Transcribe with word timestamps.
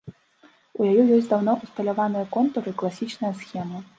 У 0.79 0.85
яе 0.91 1.03
ёсць 1.17 1.29
даўно 1.33 1.53
ўсталяваныя 1.59 2.25
контуры, 2.37 2.75
класічныя 2.83 3.33
схемы. 3.43 3.87